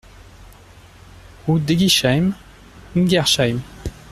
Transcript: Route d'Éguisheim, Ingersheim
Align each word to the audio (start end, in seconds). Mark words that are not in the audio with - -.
Route 1.45 1.63
d'Éguisheim, 1.63 2.31
Ingersheim 2.95 3.61